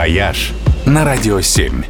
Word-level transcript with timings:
«Вояж» 0.00 0.52
на 0.86 1.04
Радио 1.04 1.42
7. 1.42 1.84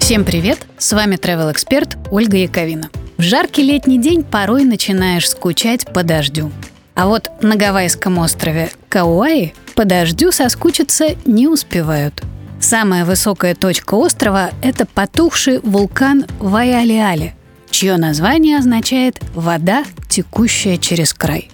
Всем 0.00 0.22
привет! 0.22 0.66
С 0.76 0.92
вами 0.92 1.14
travel 1.14 1.50
эксперт 1.50 1.96
Ольга 2.10 2.36
Яковина. 2.36 2.90
В 3.16 3.22
жаркий 3.22 3.62
летний 3.62 3.96
день 3.96 4.22
порой 4.22 4.64
начинаешь 4.64 5.30
скучать 5.30 5.90
по 5.94 6.02
дождю. 6.02 6.52
А 6.94 7.06
вот 7.06 7.30
на 7.40 7.56
гавайском 7.56 8.18
острове 8.18 8.70
Кауаи 8.90 9.54
по 9.74 9.86
дождю 9.86 10.30
соскучиться 10.30 11.16
не 11.24 11.48
успевают. 11.48 12.22
Самая 12.60 13.06
высокая 13.06 13.54
точка 13.54 13.94
острова– 13.94 14.50
это 14.62 14.84
потухший 14.84 15.60
вулкан 15.60 16.26
Вайалеале, 16.38 17.34
чье 17.70 17.96
название 17.96 18.58
означает 18.58 19.18
«вода, 19.34 19.84
текущая 20.10 20.76
через 20.76 21.14
край». 21.14 21.48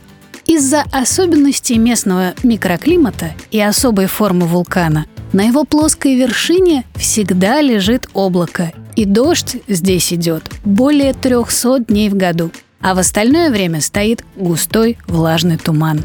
Из-за 0.45 0.82
особенностей 0.90 1.79
местного 1.79 2.34
микроклимата 2.42 3.30
и 3.52 3.60
особой 3.60 4.06
формы 4.06 4.46
вулкана 4.46 5.06
на 5.32 5.42
его 5.42 5.64
плоской 5.64 6.14
вершине 6.14 6.84
всегда 6.96 7.60
лежит 7.60 8.09
облако, 8.14 8.73
и 8.96 9.05
дождь 9.05 9.56
здесь 9.68 10.12
идет 10.12 10.45
более 10.64 11.12
300 11.12 11.80
дней 11.80 12.09
в 12.09 12.16
году, 12.16 12.51
а 12.80 12.95
в 12.95 12.98
остальное 12.98 13.51
время 13.51 13.80
стоит 13.80 14.24
густой 14.37 14.98
влажный 15.06 15.59
туман. 15.59 16.01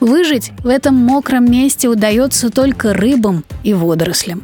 Выжить 0.00 0.50
в 0.58 0.68
этом 0.68 0.96
мокром 0.96 1.50
месте 1.50 1.88
удается 1.88 2.50
только 2.50 2.92
рыбам 2.92 3.44
и 3.62 3.72
водорослям. 3.72 4.42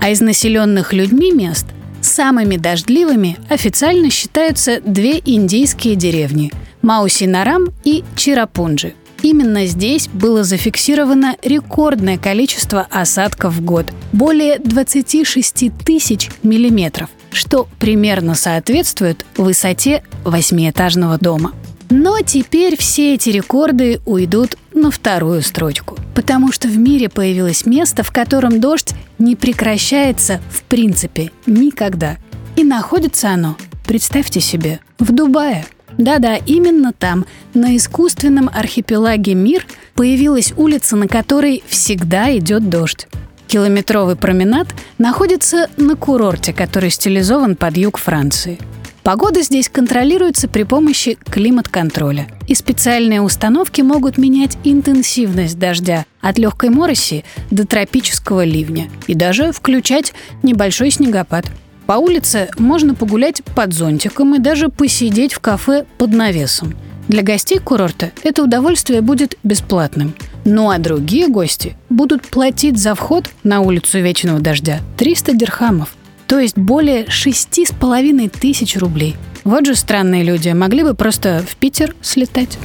А 0.00 0.10
из 0.10 0.20
населенных 0.20 0.92
людьми 0.92 1.30
мест 1.32 1.66
самыми 2.00 2.56
дождливыми 2.56 3.38
официально 3.48 4.10
считаются 4.10 4.80
две 4.80 5.22
индийские 5.24 5.94
деревни– 5.94 6.52
Маусинарам 6.82 7.68
и 7.84 8.02
Чирапунджи. 8.16 8.94
Именно 9.22 9.66
здесь 9.66 10.08
было 10.08 10.42
зафиксировано 10.42 11.36
рекордное 11.42 12.18
количество 12.18 12.86
осадков 12.90 13.54
в 13.54 13.64
год– 13.64 13.86
более 14.12 14.58
26 14.58 15.70
тысяч 15.84 16.30
миллиметров, 16.42 17.08
что 17.30 17.68
примерно 17.78 18.34
соответствует 18.34 19.24
высоте 19.36 20.02
восьмиэтажного 20.24 21.18
дома. 21.18 21.52
Но 21.88 22.20
теперь 22.20 22.76
все 22.76 23.14
эти 23.14 23.28
рекорды 23.28 24.00
уйдут 24.06 24.56
на 24.74 24.90
вторую 24.90 25.42
строчку, 25.42 25.98
потому 26.14 26.50
что 26.50 26.66
в 26.66 26.76
мире 26.76 27.08
появилось 27.08 27.64
место, 27.64 28.02
в 28.02 28.10
котором 28.10 28.60
дождь 28.60 28.92
не 29.18 29.36
прекращается 29.36 30.40
в 30.50 30.62
принципе 30.64 31.30
никогда. 31.46 32.16
И 32.56 32.64
находится 32.64 33.30
оно, 33.30 33.56
представьте 33.86 34.40
себе, 34.40 34.80
в 34.98 35.12
Дубае– 35.12 35.64
да-да, 36.04 36.36
именно 36.36 36.92
там, 36.92 37.26
на 37.54 37.76
искусственном 37.76 38.50
архипелаге 38.52 39.34
Мир, 39.34 39.66
появилась 39.94 40.52
улица, 40.56 40.96
на 40.96 41.08
которой 41.08 41.62
всегда 41.66 42.36
идет 42.36 42.68
дождь. 42.68 43.06
Километровый 43.46 44.16
променад 44.16 44.68
находится 44.98 45.68
на 45.76 45.94
курорте, 45.94 46.52
который 46.52 46.90
стилизован 46.90 47.56
под 47.56 47.76
юг 47.76 47.98
Франции. 47.98 48.58
Погода 49.02 49.42
здесь 49.42 49.68
контролируется 49.68 50.48
при 50.48 50.62
помощи 50.62 51.18
климат-контроля. 51.28 52.28
И 52.46 52.54
специальные 52.54 53.20
установки 53.20 53.82
могут 53.82 54.16
менять 54.16 54.56
интенсивность 54.62 55.58
дождя 55.58 56.06
от 56.20 56.38
легкой 56.38 56.70
мороси 56.70 57.24
до 57.50 57.66
тропического 57.66 58.44
ливня 58.44 58.88
и 59.08 59.14
даже 59.14 59.52
включать 59.52 60.14
небольшой 60.42 60.90
снегопад– 60.90 61.46
по 61.86 61.94
улице 61.94 62.48
можно 62.58 62.94
погулять 62.94 63.42
под 63.54 63.72
зонтиком 63.72 64.34
и 64.34 64.38
даже 64.38 64.68
посидеть 64.68 65.34
в 65.34 65.40
кафе 65.40 65.84
под 65.98 66.12
навесом. 66.12 66.74
Для 67.08 67.22
гостей 67.22 67.58
курорта 67.58 68.12
это 68.22 68.44
удовольствие 68.44 69.00
будет 69.00 69.36
бесплатным. 69.42 70.14
Ну 70.44 70.70
а 70.70 70.78
другие 70.78 71.28
гости 71.28 71.76
будут 71.88 72.22
платить 72.22 72.78
за 72.78 72.94
вход 72.94 73.30
на 73.42 73.60
улицу 73.60 74.00
Вечного 74.00 74.40
Дождя 74.40 74.80
300 74.96 75.34
дирхамов, 75.34 75.94
то 76.26 76.38
есть 76.38 76.56
более 76.56 77.08
шести 77.10 77.66
с 77.66 77.70
половиной 77.70 78.28
тысяч 78.28 78.76
рублей. 78.76 79.16
Вот 79.44 79.66
же 79.66 79.74
странные 79.74 80.22
люди, 80.22 80.50
могли 80.50 80.84
бы 80.84 80.94
просто 80.94 81.44
в 81.46 81.56
Питер 81.56 81.94
слетать. 82.00 82.58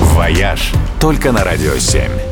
«Вояж» 0.00 0.72
только 1.00 1.32
на 1.32 1.44
«Радио 1.44 1.72
7». 1.72 2.29